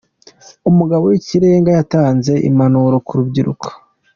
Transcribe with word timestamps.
umugaba 0.69 1.03
w'ikirenga 1.09 1.69
yatanze 1.77 2.33
impanuro 2.49 2.95
kurubyiruko. 3.07 3.67